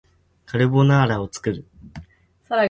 [0.47, 1.63] カルボナーラを作る